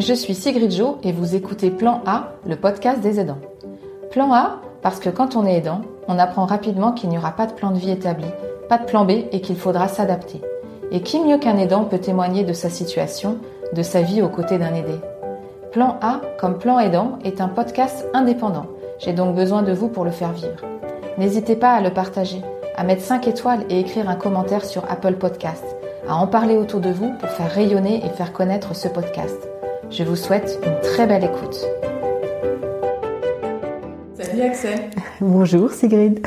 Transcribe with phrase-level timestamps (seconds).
[0.00, 3.38] je suis Sigrid Jo et vous écoutez Plan A, le podcast des aidants.
[4.10, 7.46] Plan A, parce que quand on est aidant, on apprend rapidement qu'il n'y aura pas
[7.46, 8.26] de plan de vie établi,
[8.68, 10.40] pas de plan B et qu'il faudra s'adapter.
[10.92, 13.38] Et qui mieux qu'un aidant peut témoigner de sa situation,
[13.72, 14.94] de sa vie aux côtés d'un aidé?
[15.72, 18.66] Plan A, comme plan aidant, est un podcast indépendant.
[19.00, 20.64] J'ai donc besoin de vous pour le faire vivre.
[21.18, 22.40] N'hésitez pas à le partager,
[22.76, 25.64] à mettre 5 étoiles et écrire un commentaire sur Apple Podcast,
[26.08, 29.48] à en parler autour de vous pour faire rayonner et faire connaître ce podcast.
[29.90, 31.64] Je vous souhaite une très belle écoute.
[34.20, 34.78] Salut Axel.
[35.20, 36.20] Bonjour Sigrid.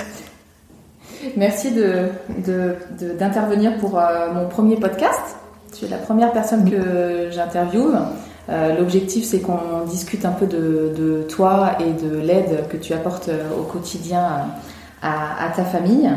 [1.38, 5.36] Merci d'intervenir de, pour euh, mon premier podcast.
[5.78, 7.96] Tu es la première personne que j'interviewe.
[8.50, 13.30] Euh, l'objectif, c'est qu'on discute un peu de, toi et de l'aide que tu apportes
[13.30, 14.48] euh, au quotidien
[15.04, 16.10] à, ta famille.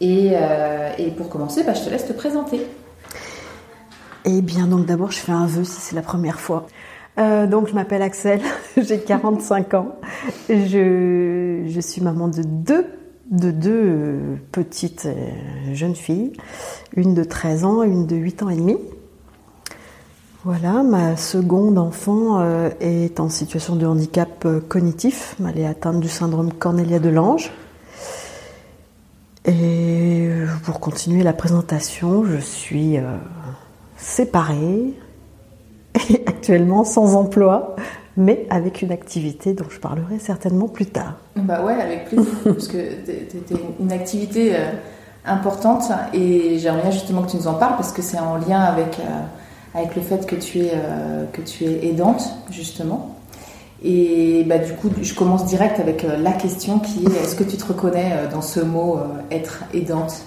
[0.00, 0.32] Et,
[1.16, 2.64] pour commencer, bah, je te laisse te présenter.
[4.26, 6.66] Eh bien, donc d'abord, je fais un vœu si c'est la première fois.
[7.18, 8.40] Euh, donc, je m'appelle Axel,
[8.76, 9.96] j'ai 45 ans.
[10.48, 12.86] Je, suis maman de deux,
[13.30, 16.32] de deux euh, petites euh, jeunes filles,
[16.96, 18.78] une de 13 ans et une de 8 ans et demi.
[20.44, 22.44] Voilà, ma seconde enfant
[22.78, 25.36] est en situation de handicap cognitif.
[25.40, 27.50] Elle est atteinte du syndrome Cornelia de Lange.
[29.46, 30.28] Et
[30.64, 32.98] pour continuer la présentation, je suis
[34.04, 34.92] séparée,
[36.26, 37.74] actuellement sans emploi,
[38.16, 41.14] mais avec une activité dont je parlerai certainement plus tard.
[41.36, 44.70] Bah ouais, avec plaisir, parce que c'était une activité euh,
[45.24, 49.00] importante et j'aimerais justement que tu nous en parles parce que c'est en lien avec,
[49.00, 53.16] euh, avec le fait que tu, es, euh, que tu es aidante, justement.
[53.82, 57.56] Et bah, du coup, je commence direct avec la question qui est est-ce que tu
[57.56, 58.98] te reconnais dans ce mot
[59.30, 60.24] être aidante?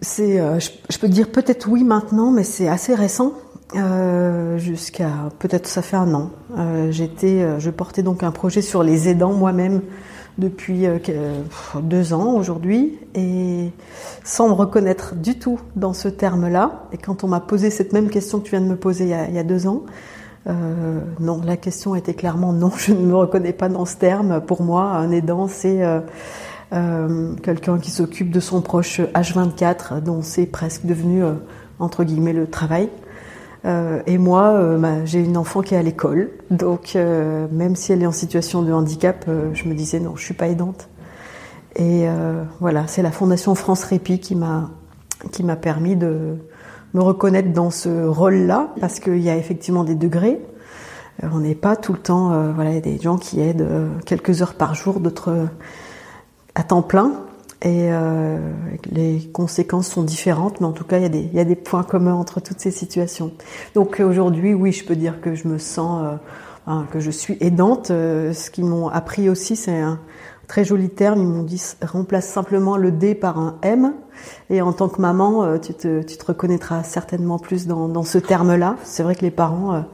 [0.00, 3.32] C'est, je, je, peux dire peut-être oui maintenant, mais c'est assez récent.
[3.74, 6.30] Euh, jusqu'à peut-être ça fait un an.
[6.56, 9.82] Euh, j'étais, euh, je portais donc un projet sur les aidants moi-même
[10.38, 10.84] depuis
[11.82, 13.72] deux ans aujourd'hui et
[14.22, 16.84] sans me reconnaître du tout dans ce terme-là.
[16.92, 19.10] Et quand on m'a posé cette même question que tu viens de me poser il
[19.10, 19.84] y a, il y a deux ans,
[20.46, 24.42] non, la question était clairement non, je ne me reconnais pas dans ce terme.
[24.42, 25.82] Pour moi, un aidant, c'est
[26.70, 31.22] quelqu'un qui s'occupe de son proche H24, dont c'est presque devenu
[31.78, 32.88] entre guillemets le travail.
[33.66, 37.74] Euh, et moi, euh, bah, j'ai une enfant qui est à l'école, donc euh, même
[37.74, 40.88] si elle est en situation de handicap, je me disais non, je suis pas aidante.
[41.78, 42.06] Et
[42.58, 44.70] voilà, c'est la Fondation France Répit qui m'a
[45.30, 46.36] qui m'a permis de
[46.94, 50.40] me reconnaître dans ce rôle-là, parce qu'il y a effectivement des degrés.
[51.22, 53.68] On n'est pas tout le temps, voilà, des gens qui aident
[54.06, 55.48] quelques heures par jour, d'autres
[56.56, 57.12] à temps plein.
[57.62, 58.38] Et euh,
[58.90, 62.40] les conséquences sont différentes, mais en tout cas, il y, a des, points communs entre
[62.40, 63.32] toutes ces situations.
[63.74, 66.18] Donc aujourd'hui, oui, je peux dire que je me sens,
[66.68, 67.90] euh, que je suis aidante.
[67.90, 69.98] Euh, ce qu'ils m'ont appris aussi, c'est un
[70.48, 71.20] très joli terme.
[71.20, 73.94] Ils m'ont dit remplace simplement le D par un M.
[74.50, 78.76] Et en tant que maman, tu te, reconnaîtras certainement plus dans, ce terme-là.
[78.84, 79.84] C'est vrai que les parents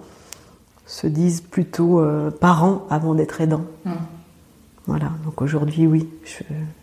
[0.87, 2.05] se disent plutôt
[2.41, 3.65] parents avant d'être aidants.
[3.85, 3.91] Mmh.
[4.87, 6.09] Voilà, donc aujourd'hui, oui,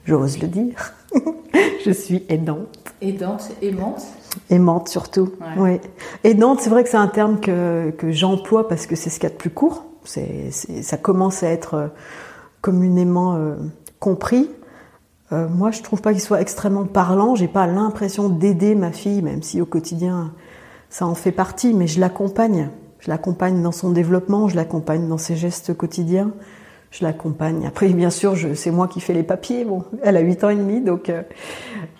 [0.05, 0.93] j'ose le dire.
[1.85, 2.77] je suis aidante.
[3.01, 4.03] Aidante, aimante
[4.49, 5.79] Aimante surtout, oui.
[6.23, 9.27] Aidante, c'est vrai que c'est un terme que, que j'emploie parce que c'est ce qu'il
[9.27, 9.85] y a de plus court.
[10.03, 11.87] C'est, ça commence à être euh,
[12.61, 13.55] communément euh,
[13.99, 14.49] compris.
[15.31, 17.35] Euh, moi, je trouve pas qu'il soit extrêmement parlant.
[17.35, 20.31] J'ai pas l'impression d'aider ma fille, même si au quotidien
[20.89, 22.69] ça en fait partie, mais je l'accompagne.
[22.99, 26.31] Je l'accompagne dans son développement, je l'accompagne dans ses gestes quotidiens
[26.91, 27.65] je l'accompagne.
[27.67, 29.65] Après, bien sûr, c'est moi qui fais les papiers.
[29.65, 31.21] Bon, elle a 8 ans et demi, donc euh,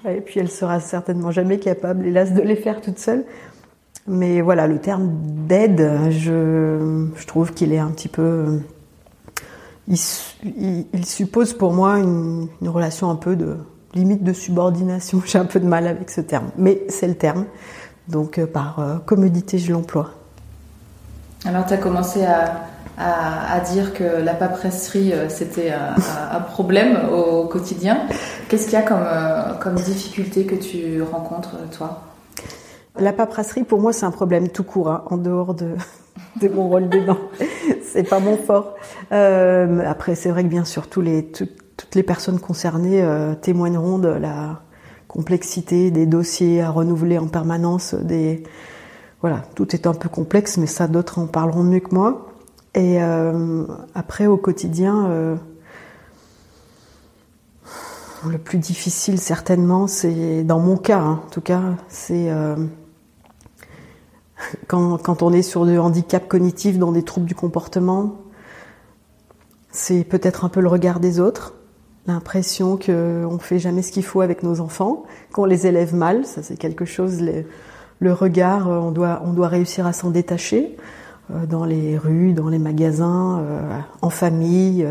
[0.08, 3.26] et puis elle sera certainement jamais capable, hélas, de les faire toute seule.
[4.08, 5.12] Mais voilà, le terme
[5.48, 8.60] d'aide, je, trouve qu'il est un petit peu.
[9.88, 9.98] Il,
[10.94, 13.58] il, suppose pour moi une, relation un peu de
[13.94, 15.22] limite de subordination.
[15.26, 17.46] J'ai un peu de mal avec ce terme, mais c'est le terme.
[18.08, 20.12] Donc, euh, par euh, commodité, je l'emploie.
[21.46, 22.66] Alors, tu as commencé à
[23.00, 28.02] à, dire que la paperasserie, euh, c'était un, problème au quotidien.
[28.50, 32.02] Qu'est-ce qu'il y a comme, euh, difficulté que tu rencontres, toi?
[32.98, 35.76] La paperasserie, pour moi, c'est un problème tout court, hein, en dehors de,
[36.54, 37.18] mon rôle dedans.
[37.84, 38.76] c'est pas mon fort.
[39.14, 41.06] Euh, après, c'est vrai que bien sûr, toutes
[41.96, 43.06] les personnes concernées
[43.42, 44.62] témoigneront de la
[45.08, 47.96] complexité des dossiers à renouveler en permanence,
[49.22, 52.29] voilà, tout est un peu complexe, mais ça, d'autres en parleront mieux que moi.
[52.76, 55.36] Et euh, après, au quotidien, euh,
[58.28, 62.56] le plus difficile certainement, c'est dans mon cas, hein, en tout cas, c'est euh,
[64.68, 68.18] quand, quand, on est sur le handicap cognitif, dans des troubles du comportement,
[69.72, 71.56] c'est peut-être un peu le regard des autres,
[72.06, 76.26] l'impression qu'on ne fait jamais ce qu'il faut avec nos enfants, qu'on les élève mal,
[76.26, 77.20] ça c'est quelque chose,
[78.00, 80.78] le regard, on doit, on doit réussir à s'en détacher
[81.48, 83.44] dans les rues, dans les magasins,
[84.02, 84.88] en famille.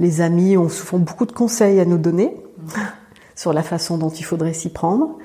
[0.00, 2.36] Les amis ont souvent beaucoup de conseils à nous donner
[3.34, 5.18] sur la façon dont il faudrait s'y prendre.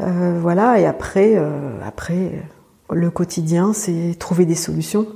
[0.00, 2.42] Euh, voilà, et après, euh, après,
[2.90, 5.06] le quotidien, c'est trouver des solutions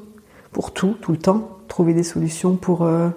[0.52, 1.50] pour tout, tout le temps.
[1.68, 3.08] Trouver des solutions pour, euh,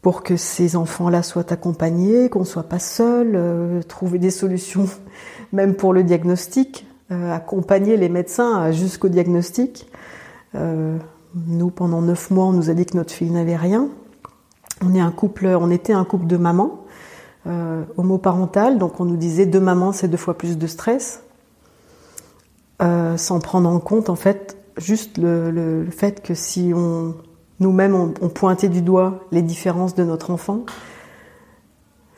[0.00, 3.84] pour que ces enfants-là soient accompagnés, qu'on ne soit pas seul.
[3.88, 4.86] trouver des solutions
[5.52, 6.86] même pour le diagnostic.
[7.10, 9.88] Accompagner les médecins jusqu'au diagnostic.
[10.54, 13.88] nous, pendant neuf mois, on nous a dit que notre fille n'avait rien.
[14.82, 16.80] On est un couple, on était un couple de mamans
[17.46, 21.22] euh, homoparentales, donc on nous disait deux mamans c'est deux fois plus de stress,
[22.82, 27.14] euh, sans prendre en compte en fait juste le, fait que si on
[27.58, 30.64] nous-mêmes on, pointait du doigt les différences de notre enfant,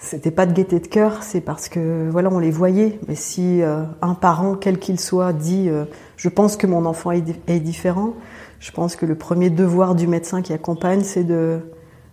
[0.03, 2.99] c'était pas de gaieté de cœur, c'est parce que voilà on les voyait.
[3.09, 5.85] Mais si euh, un parent quel qu'il soit dit euh,
[6.17, 8.15] je pense que mon enfant est, est différent,
[8.61, 11.61] je pense que le premier devoir du médecin qui accompagne c'est de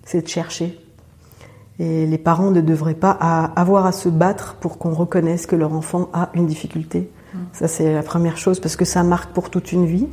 [0.06, 0.80] c'est de chercher.
[1.80, 5.74] Et les parents ne devraient pas avoir à se battre pour qu'on reconnaisse que leur
[5.74, 7.10] enfant a une difficulté.
[7.34, 7.38] Mm.
[7.54, 10.08] Ça, c'est la première chose, parce que ça marque pour toute une vie.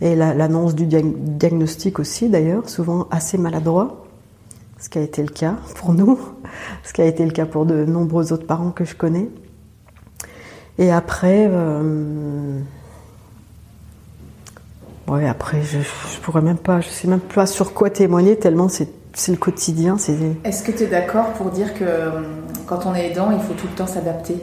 [0.00, 4.03] Et l'annonce du diagnostic aussi, d'ailleurs, souvent assez maladroit,
[4.84, 6.18] ce qui a été le cas pour nous,
[6.82, 9.30] ce qui a été le cas pour de nombreux autres parents que je connais.
[10.76, 12.60] Et après, euh,
[15.08, 18.68] ouais, après, je, je pourrais même pas, je sais même pas sur quoi témoigner tellement
[18.68, 19.96] c'est le quotidien.
[20.44, 22.10] Est-ce que tu es d'accord pour dire que euh,
[22.66, 24.36] quand on est aidant, il faut tout le temps s'adapter?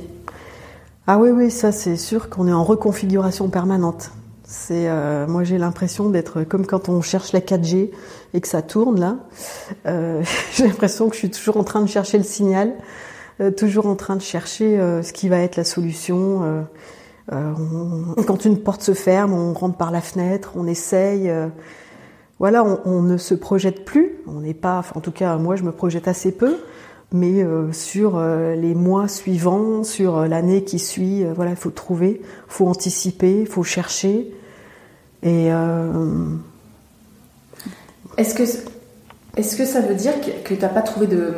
[1.05, 4.09] Ah oui, oui, ça c'est sûr qu'on est en reconfiguration permanente.
[4.51, 7.89] C'est, euh, moi j'ai l'impression d'être comme quand on cherche la 4G
[8.33, 9.15] et que ça tourne là.
[9.85, 10.21] Euh,
[10.53, 12.73] j'ai l'impression que je suis toujours en train de chercher le signal,
[13.57, 16.65] toujours en train de chercher ce qui va être la solution.
[17.27, 21.31] quand une porte se ferme, on rentre par la fenêtre, on essaye
[22.41, 24.17] voilà, on, ne se projette plus.
[24.25, 26.57] On n'est pas, en tout cas, moi, je me projette assez peu,
[27.13, 31.69] mais euh, sur euh, les mois suivants, sur euh, l'année qui suit, voilà, il faut
[31.69, 34.31] trouver, faut anticiper, faut chercher.
[35.23, 35.49] Et
[38.17, 38.43] est-ce que
[39.37, 41.33] est-ce que ça veut dire que, tu n'as pas trouvé de...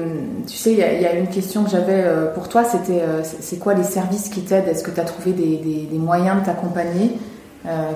[0.48, 2.04] Tu sais, il y, a une question que j'avais
[2.34, 4.68] pour toi, c'était c'est quoi les services qui t'aident?
[4.68, 7.12] Est-ce que tu as trouvé des, moyens de t'accompagner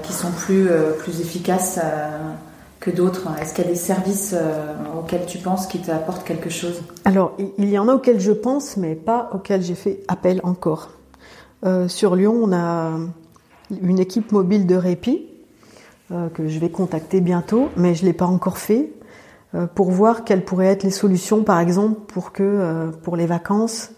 [0.04, 0.68] qui sont plus,
[1.00, 1.80] plus efficaces
[2.80, 3.28] que d'autres?
[3.42, 6.82] Est-ce qu'il y a des services euh, auxquels tu penses qui t'apportent quelque chose?
[7.06, 10.90] Alors, il y en a auxquels je pense, mais pas auxquels j'ai fait appel encore.
[11.66, 12.92] Euh, sur Lyon, on a
[13.82, 15.37] une équipe mobile de répit euh,
[16.10, 18.92] que je vais contacter bientôt, mais je ne l'ai pas encore fait,
[19.76, 23.92] pour voir quelles pourraient être les solutions, par exemple, pour que pour les vacances,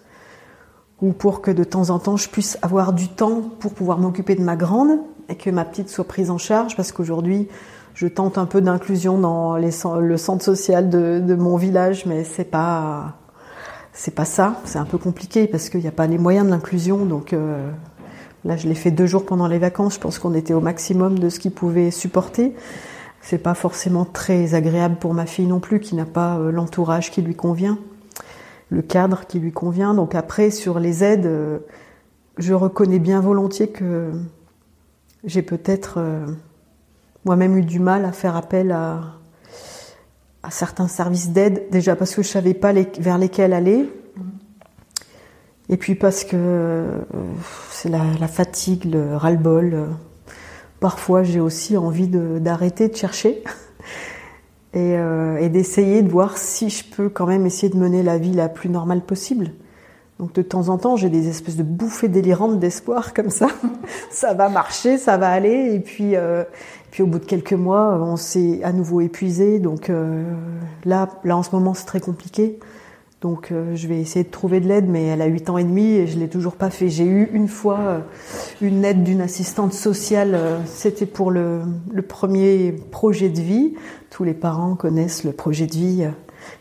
[1.02, 4.36] ou pour que de temps en temps je puisse avoir du temps pour pouvoir m'occuper
[4.36, 7.48] de ma grande et que ma petite soit prise en charge, parce qu'aujourd'hui,
[7.94, 12.46] je tente un peu d'inclusion dans le centre social de, de mon village, mais c'est
[12.46, 13.16] pas
[13.92, 14.56] c'est pas ça.
[14.64, 17.06] C'est un peu compliqué parce qu'il n'y a pas les moyens de l'inclusion.
[17.06, 17.70] Donc euh,
[18.46, 19.96] là, je l'ai fait deux jours pendant les vacances.
[19.96, 22.54] Je pense qu'on était au maximum de ce qu'il pouvait supporter.
[23.22, 27.12] C'est pas forcément très agréable pour ma fille non plus, qui n'a pas euh, l'entourage
[27.12, 27.78] qui lui convient,
[28.70, 29.94] le cadre qui lui convient.
[29.94, 31.60] Donc après, sur les aides, euh,
[32.38, 34.12] je reconnais bien volontiers que
[35.26, 36.00] j'ai peut-être
[37.26, 39.02] moi-même eu du mal à faire appel à,
[40.44, 43.90] à certains services d'aide, déjà parce que je savais pas vers lesquels aller,
[45.70, 47.00] et puis parce que euh,
[47.72, 49.88] c'est la, fatigue, le ras-le-bol.
[50.80, 53.44] Parfois, j'ai aussi envie d'arrêter de, chercher
[54.74, 58.18] et, euh, et d'essayer de voir si je peux quand même essayer de mener la
[58.18, 59.52] vie la plus normale possible.
[60.20, 63.48] Donc de temps en temps, j'ai des espèces de bouffées délirantes d'espoir comme ça.
[64.12, 65.74] ça va marcher, ça va aller.
[65.74, 66.44] Et puis, euh,
[66.92, 69.60] puis au bout de quelques mois, on s'est à nouveau épuisé.
[69.60, 70.24] Donc euh,
[70.84, 72.60] là, là en ce moment, c'est très compliqué.
[73.22, 75.64] Donc euh, je vais essayer de trouver de l'aide, mais elle a 8 ans et
[75.64, 76.90] demi et je l'ai toujours pas fait.
[76.90, 78.02] J'ai eu une fois
[78.62, 80.40] une aide d'une assistante sociale.
[80.66, 81.62] C'était pour le,
[81.92, 83.74] le, premier projet de vie.
[84.10, 86.08] Tous les parents connaissent le projet de vie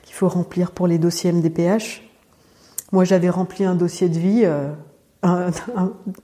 [0.02, 2.08] qu'il faut remplir pour les dossiers MDPH.
[2.92, 4.70] Moi, j'avais rempli un dossier de vie, euh,
[5.22, 5.50] un,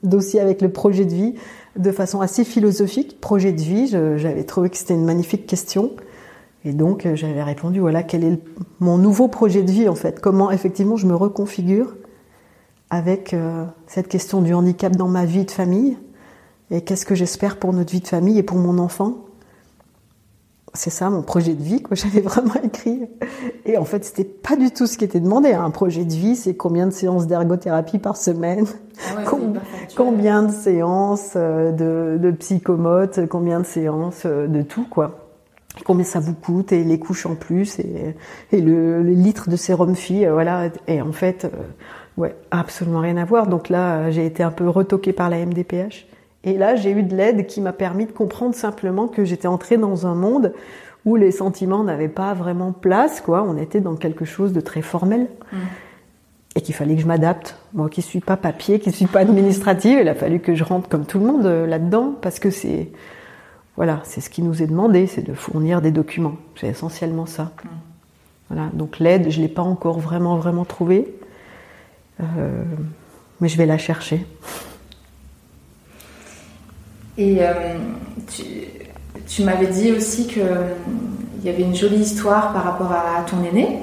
[0.03, 1.35] dossier avec le projet de vie,
[1.77, 3.21] de façon assez philosophique.
[3.21, 5.91] Projet de vie, j'avais trouvé que c'était une magnifique question.
[6.65, 8.39] Et donc, euh, j'avais répondu, voilà, quel est
[8.81, 11.95] mon nouveau projet de vie, en fait Comment, effectivement, je me reconfigure
[12.91, 15.99] avec euh, cette question du handicap dans ma vie de famille
[16.71, 19.17] et qu'est-ce que j'espère pour notre vie de famille et pour mon enfant.
[20.77, 21.95] C'est ça mon projet de vie, quoi.
[21.97, 23.03] J'avais vraiment écrit.
[23.67, 25.53] Et en fait, c'était pas du tout ce qui était demandé.
[25.53, 25.65] Hein.
[25.65, 28.67] Un projet de vie, c'est combien de séances d'ergothérapie par semaine,
[29.13, 29.61] Ah ouais, Com-
[29.97, 35.24] combien de séances euh, de, de psychomote, combien de séances de tout, quoi.
[35.83, 38.15] Combien ça vous coûte et les couches en plus et,
[38.53, 40.69] et le, le litre de sérum fille, euh, voilà.
[40.87, 41.49] Et en fait, euh,
[42.17, 43.49] ouais, absolument rien à voir.
[43.49, 46.07] Donc là, euh, j'ai été un peu retoquée par la MDPH.
[46.45, 49.77] Et là, j'ai eu de l'aide qui m'a permis de comprendre simplement que j'étais entrée
[49.77, 50.53] dans un monde
[51.05, 53.43] où les sentiments n'avaient pas vraiment place, quoi.
[53.43, 55.27] On était dans quelque chose de très formel.
[56.57, 57.59] Et qu'il fallait que je m'adapte.
[57.73, 60.89] Moi qui suis pas papier, qui suis pas administrative, il a fallu que je rentre
[60.89, 62.91] comme tout le monde là-dedans parce que c'est,
[63.77, 66.37] voilà, c'est ce qui nous est demandé, c'est de fournir des documents.
[66.61, 67.53] C'est essentiellement ça.
[68.49, 68.69] Voilà.
[68.73, 71.13] Donc l'aide, je l'ai pas encore vraiment, vraiment trouvée.
[72.21, 72.63] Euh,
[73.41, 74.25] mais je vais la chercher.
[77.19, 77.79] Et euh,
[78.33, 78.45] tu,
[79.27, 80.47] tu m'avais dit aussi qu'il
[81.43, 83.81] y avait une jolie histoire par rapport à ton aîné.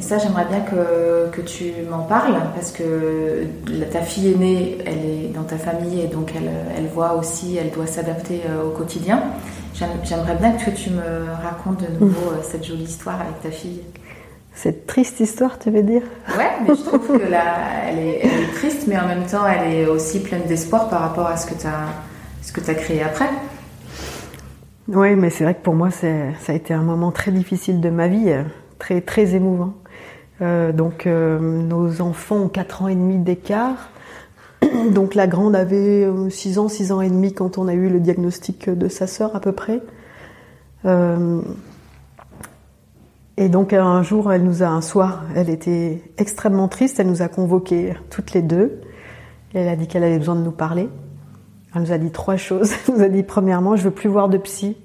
[0.00, 3.44] Et ça, j'aimerais bien que, que tu m'en parles parce que
[3.92, 7.70] ta fille aînée, elle est dans ta famille et donc elle, elle voit aussi, elle
[7.70, 9.22] doit s'adapter euh, au quotidien.
[9.74, 13.50] J'aime- J'aimerais bien que tu me racontes de nouveau euh, cette jolie histoire avec ta
[13.50, 13.82] fille.
[14.54, 16.00] Cette triste histoire, tu veux dire?
[16.34, 17.44] Ouais, mais je trouve que là,
[17.90, 21.02] elle est, elle est triste, mais en même temps, elle est aussi pleine d'espoir par
[21.02, 23.28] rapport à ce que tu as, as créé après.
[24.88, 26.06] Oui, mais c'est vrai que pour moi, ça
[26.48, 28.44] a été un moment très difficile de ma vie, euh,
[28.78, 29.74] très, très émouvant.
[30.42, 33.90] Euh, donc, euh, nos enfants ont 4 ans et demi d'écart.
[34.92, 38.00] Donc, la grande avait 6 ans, 6 ans et demi quand on a eu le
[38.00, 39.80] diagnostic de sa sœur à peu près.
[40.84, 41.40] Euh,
[43.36, 47.22] et donc, un jour, elle nous a, un soir, elle était extrêmement triste, elle nous
[47.22, 48.82] a convoquées toutes les deux.
[49.54, 50.90] Elle a dit qu'elle avait besoin de nous parler.
[51.74, 52.72] Elle nous a dit trois choses.
[52.86, 54.76] Elle nous a dit premièrement, je veux plus voir de psy.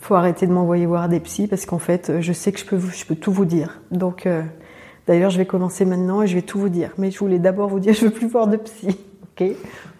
[0.00, 2.78] Faut arrêter de m'envoyer voir des psys parce qu'en fait, je sais que je peux,
[2.78, 3.80] je peux tout vous dire.
[3.90, 4.42] Donc, euh,
[5.06, 6.90] d'ailleurs, je vais commencer maintenant et je vais tout vous dire.
[6.98, 8.98] Mais je voulais d'abord vous dire, je veux plus voir de psy.
[9.40, 9.48] Ok?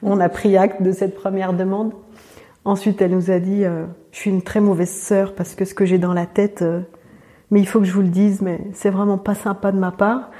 [0.03, 1.93] On a pris acte de cette première demande.
[2.65, 5.75] Ensuite, elle nous a dit, euh, je suis une très mauvaise sœur parce que ce
[5.75, 6.81] que j'ai dans la tête, euh,
[7.51, 9.91] mais il faut que je vous le dise, mais c'est vraiment pas sympa de ma
[9.93, 10.31] part.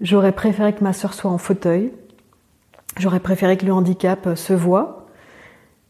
[0.00, 1.92] J'aurais préféré que ma sœur soit en fauteuil.
[2.98, 5.06] J'aurais préféré que le handicap euh, se voie.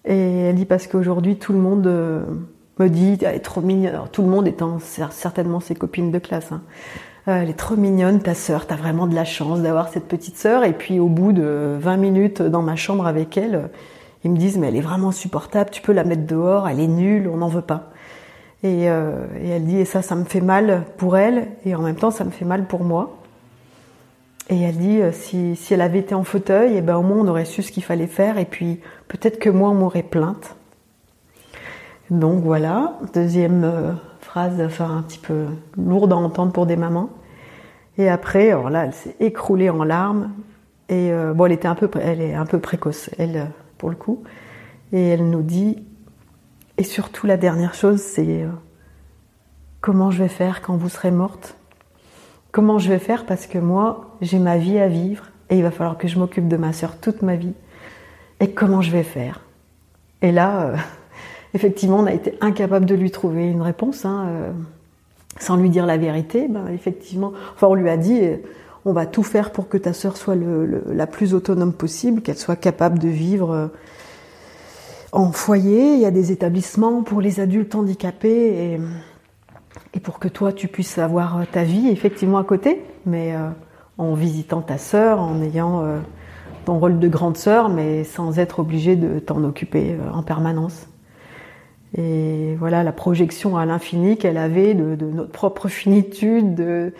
[0.04, 1.86] Et elle dit parce qu'aujourd'hui tout le monde
[2.78, 4.00] me dit elle est trop mignonne.
[4.12, 6.52] Tout le monde étant cer- certainement ses copines de classe.
[6.52, 6.62] hein.
[7.28, 8.66] Euh, elle est trop mignonne ta sœur.
[8.66, 10.64] T'as vraiment de la chance d'avoir cette petite sœur.
[10.64, 13.70] Et puis au bout de 20 minutes dans ma chambre avec elle,
[14.24, 15.70] ils me disent mais elle est vraiment insupportable.
[15.70, 16.68] Tu peux la mettre dehors.
[16.68, 17.28] Elle est nulle.
[17.28, 17.90] On n'en veut pas.
[18.62, 21.82] Et, euh, et elle dit et ça ça me fait mal pour elle et en
[21.82, 23.16] même temps ça me fait mal pour moi.
[24.48, 27.26] Et elle dit, euh, si, elle avait été en fauteuil, eh ben, au moins on
[27.26, 30.54] aurait su ce qu'il fallait faire, et puis peut-être que moi on m'aurait plainte.
[32.10, 33.98] Donc voilà, deuxième
[34.36, 35.46] phrase, enfin un petit peu
[35.78, 37.08] lourde à entendre pour des mamans.
[37.96, 40.30] Et après, alors là, elle s'est écroulée en larmes.
[40.90, 43.96] Et euh, bon, elle était un peu, elle est un peu précoce, elle, pour le
[43.96, 44.24] coup.
[44.92, 45.82] Et elle nous dit,
[46.76, 48.50] et surtout la dernière chose, c'est euh,
[49.80, 51.56] comment je vais faire quand vous serez morte?
[52.52, 53.24] Comment je vais faire?
[53.24, 56.46] Parce que moi, j'ai ma vie à vivre et il va falloir que je m'occupe
[56.46, 57.54] de ma sœur toute ma vie.
[58.40, 59.40] Et comment je vais faire?
[60.20, 60.76] Et là, euh,
[61.56, 64.52] effectivement, on a été incapable de lui trouver une réponse, hein, euh,
[65.40, 66.48] sans lui dire la vérité.
[66.48, 68.20] Ben, effectivement, enfin, on lui a dit,
[68.84, 72.56] on va tout faire pour que ta sœur soit la plus autonome possible, qu'elle soit
[72.56, 73.50] capable de vivre.
[73.52, 73.66] euh,
[75.12, 78.78] en foyer, il y a des établissements pour les adultes handicapés
[79.94, 83.34] et, pour que toi tu puisses avoir euh, ta vie effectivement à côté, mais
[83.96, 85.82] en visitant ta sœur, en ayant
[86.66, 90.86] ton rôle de grande sœur, mais sans être obligé de t'en occuper en permanence.
[91.96, 96.92] Et voilà la projection à l'infini qu'elle avait de, notre propre finitude, de,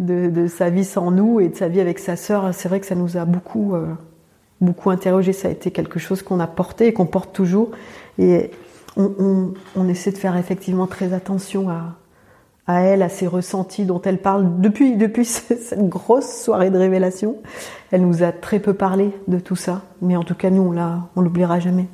[0.00, 2.52] de, sa vie sans nous et de sa vie avec sa sœur.
[2.52, 3.86] C'est vrai que ça nous a beaucoup, euh,
[4.60, 5.32] beaucoup interrogé.
[5.32, 7.70] Ça a été quelque chose qu'on a porté et qu'on porte toujours.
[8.18, 8.50] Et
[8.96, 11.96] on, on, essaie de faire effectivement très attention à,
[12.66, 17.36] à elle, à ses ressentis dont elle parle depuis, depuis cette grosse soirée de révélation.
[17.92, 20.74] Elle nous a très peu parlé de tout ça, mais en tout cas, nous,
[21.16, 21.86] on l'oubliera jamais.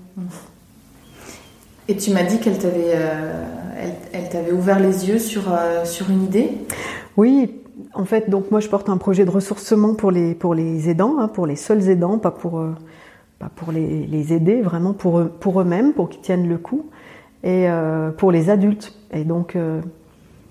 [1.89, 6.51] Et tu m'as dit qu'elle t'avait, euh, ouvert les yeux sur, euh, une idée?
[7.17, 7.55] Oui,
[7.95, 11.47] en fait, donc moi, je porte un projet de ressourcement pour les, aidants, hein, pour
[11.47, 12.75] les seuls aidants, pas pour, euh,
[13.73, 16.87] les, aider, vraiment pour, eux, pour eux-mêmes, pour qu'ils tiennent le coup,
[17.45, 17.69] et
[18.17, 18.93] pour les adultes.
[19.13, 19.57] Et donc,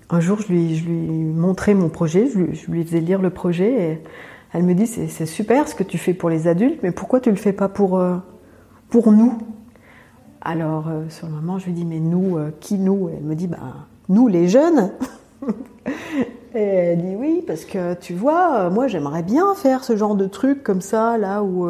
[0.08, 3.92] un jour, je lui, je montrais mon projet, je lui, je faisais lire le projet,
[3.92, 3.98] et
[4.54, 7.28] elle me dit c'est super ce que tu fais pour les adultes, mais pourquoi tu
[7.28, 8.00] le fais pas pour
[9.12, 9.38] nous?
[10.48, 13.10] Alors, euh, sur le moment, je lui dis, mais nous, euh, qui nous?
[13.12, 13.58] Elle me dit, bah,
[14.08, 14.92] nous les jeunes.
[16.54, 20.14] Et elle dit, oui, parce que tu vois, euh, moi, j'aimerais bien faire ce genre
[20.14, 21.68] de truc comme ça, là où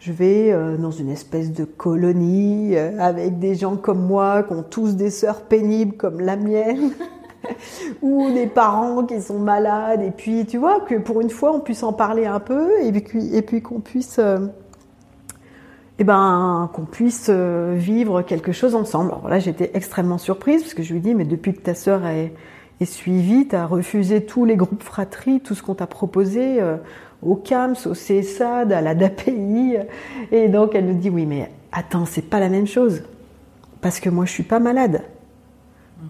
[0.00, 4.96] je vais dans une espèce de colonie avec des gens comme moi, qui ont tous
[4.96, 6.90] des sœurs pénibles comme la mienne.
[8.02, 11.60] ou des parents qui sont malades, et puis tu vois, que pour une fois on
[11.60, 14.20] puisse en parler un peu, et puis, qu'on puisse,
[16.02, 19.12] eh ben, qu'on puisse euh, vivre quelque chose ensemble.
[19.12, 22.06] Alors là, j'étais extrêmement surprise, parce que je lui dis, mais depuis que ta sœur
[22.06, 22.32] est,
[22.84, 26.78] suivie, tu as refusé tous les groupes fratries, tout ce qu'on t'a proposé, euh,
[27.22, 29.76] au CAMS, au CSAD, à la DAPI,
[30.32, 33.04] et donc elle me dit, oui, mais attends, c'est pas la même chose,
[33.80, 35.02] parce que moi je suis pas malade.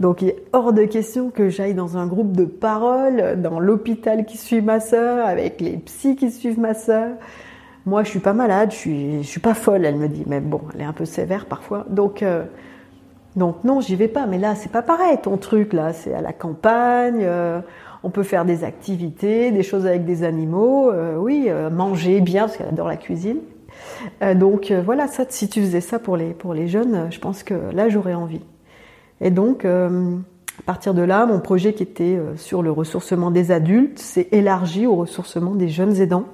[0.01, 4.25] Donc il est hors de question que j'aille dans un groupe de parole, dans l'hôpital
[4.25, 7.11] qui suit ma sœur, avec les psys qui suivent ma sœur.
[7.87, 10.25] Moi, je suis pas malade, je suis, suis pas folle, elle me dit.
[10.27, 11.85] Mais bon, elle est un peu sévère parfois.
[11.89, 12.45] Donc, euh,
[13.37, 14.27] donc non, j'y vais pas.
[14.27, 15.19] Mais là, c'est pas pareil.
[15.23, 17.21] Ton truc là, c'est à la campagne.
[17.23, 17.61] Euh,
[18.05, 20.91] on peut faire des activités, des choses avec des animaux.
[20.91, 23.39] Euh, oui, manger bien parce qu'elle adore la cuisine.
[24.35, 27.55] donc voilà, ça, si tu faisais ça pour les pour les jeunes, je pense que
[27.73, 28.43] là, j'aurais envie.
[29.23, 30.17] Et donc, euh,
[30.59, 34.29] à partir de là, mon projet qui était euh, sur le ressourcement des adultes s'est
[34.33, 36.27] élargi au ressourcement des jeunes aidants.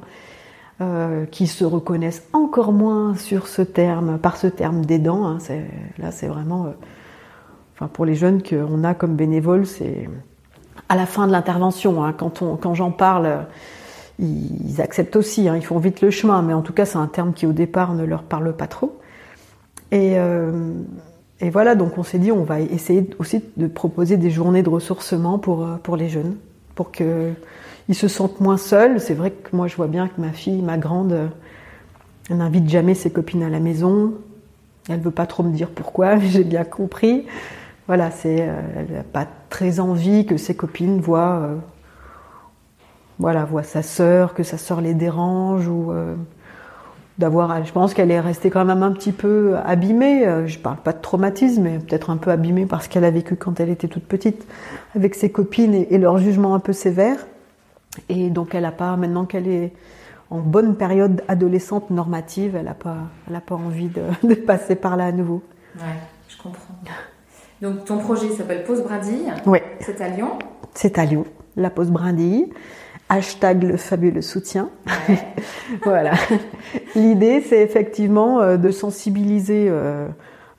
[0.80, 5.26] Euh, qui se reconnaissent encore moins sur ce terme, par ce terme d'aidant.
[5.26, 5.38] Hein,
[5.99, 6.66] là, c'est vraiment,
[7.75, 10.08] enfin, pour les jeunes qu'on a comme bénévoles, c'est
[10.88, 12.04] à la fin de l'intervention.
[12.04, 13.47] Hein, quand, quand j'en parle,
[14.20, 15.49] ils, acceptent aussi.
[15.49, 17.52] Hein, ils font vite le chemin, mais en tout cas, c'est un terme qui au
[17.52, 19.00] départ ne leur parle pas trop.
[19.90, 20.16] Et
[21.40, 24.68] et voilà, donc on s'est dit, on va essayer aussi de proposer des journées de
[24.68, 26.35] ressourcement pour, euh, pour les jeunes,
[26.78, 27.35] pour qu'ils
[27.90, 29.00] se sentent moins seuls.
[29.00, 31.26] C'est vrai que moi, je vois bien que ma fille, ma grande, euh,
[32.30, 34.14] elle n'invite jamais ses copines à la maison.
[34.88, 37.26] Elle veut pas trop me dire pourquoi, mais j'ai bien compris.
[37.88, 41.49] Voilà, c'est, euh, elle n'a pas très envie que ses copines voient,
[43.19, 45.91] voilà, voient sa sœur, que sa sœur les dérange ou
[47.19, 50.26] d'avoir, je pense qu'elle est restée quand même un petit peu abîmée.
[50.26, 53.37] Euh, je parle pas de traumatisme, mais peut-être un peu abîmée parce qu'elle a vécu
[53.37, 54.47] quand elle était toute petite
[54.95, 57.19] avec ses copines et, leur jugement un peu sévère.
[58.09, 59.73] Et donc elle a pas, maintenant qu'elle est
[60.31, 63.89] en bonne période adolescente normative, elle n'a pas, elle a pas envie
[64.23, 65.43] de, passer par là à nouveau.
[65.76, 65.83] Ouais,
[66.28, 66.75] je comprends.
[67.61, 69.33] Donc ton projet s'appelle Pause Brindille.
[69.47, 69.59] Oui.
[69.81, 70.39] C'est à Lyon?
[70.75, 71.25] C'est à Lyon,
[71.57, 72.52] la Pause Brindille
[73.08, 74.71] hashtag le fabuleux soutien.
[75.84, 76.12] voilà.
[76.94, 80.08] L'idée, c'est effectivement euh, de sensibiliser euh,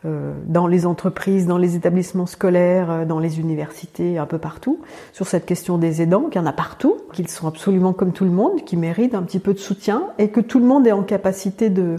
[0.05, 4.79] euh, dans les entreprises, dans les établissements scolaires, dans les universités, un peu partout,
[5.13, 8.25] sur cette question des aidants, qu'il y en a partout, qu'ils sont absolument comme tout
[8.25, 10.93] le monde, qui méritent un petit peu de soutien, et que tout le monde est
[10.93, 11.97] en capacité de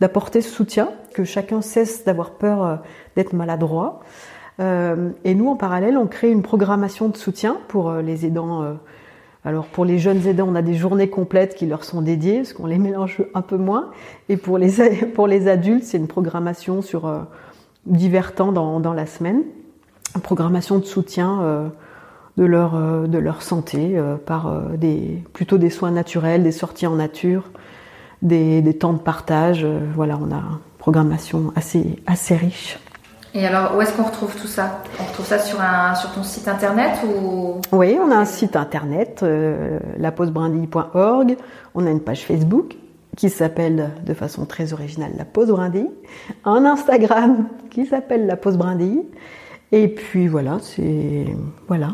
[0.00, 2.80] d'apporter ce soutien, que chacun cesse d'avoir peur
[3.14, 4.00] d'être maladroit.
[4.58, 8.78] et nous, en parallèle, on crée une programmation de soutien pour les aidants
[9.44, 12.52] alors pour les jeunes aidants, on a des journées complètes qui leur sont dédiées, parce
[12.52, 13.90] qu'on les mélange un peu moins.
[14.28, 14.70] Et pour les,
[15.14, 17.20] pour les adultes, c'est une programmation sur euh,
[17.86, 19.42] divers temps dans, dans, la semaine,
[20.14, 21.68] une programmation de soutien euh,
[22.36, 26.52] de, leur, euh, de leur santé euh, par euh, des, plutôt des soins naturels, des
[26.52, 27.44] sorties en nature,
[28.22, 29.66] des, des temps de partage.
[29.94, 32.78] voilà, on a une programmation assez, assez riche.
[33.34, 34.82] Et alors, où est-ce qu'on retrouve tout ça?
[35.00, 37.60] On retrouve ça sur, un, sur ton site internet ou?
[37.72, 41.36] Oui, on a un site internet, euh, laposebrindille.org.
[41.74, 42.76] On a une page Facebook
[43.16, 45.90] qui s'appelle de façon très originale La Pause Brindille.
[46.44, 49.02] Un Instagram qui s'appelle La Pause Brindille.
[49.72, 51.24] Et puis voilà, c'est.
[51.68, 51.88] Voilà.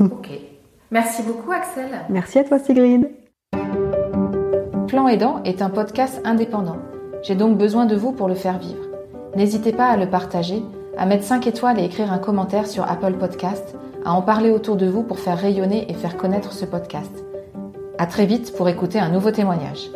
[0.00, 0.30] Ok.
[0.92, 1.88] Merci beaucoup, Axel.
[2.08, 3.10] Merci à toi, Sigrid.
[4.86, 6.76] Plan Aidant est un podcast indépendant.
[7.24, 8.84] J'ai donc besoin de vous pour le faire vivre.
[9.34, 10.62] N'hésitez pas à le partager
[10.98, 14.76] à mettre 5 étoiles et écrire un commentaire sur Apple Podcast, à en parler autour
[14.76, 17.24] de vous pour faire rayonner et faire connaître ce podcast.
[17.98, 19.90] À très vite pour écouter un nouveau témoignage.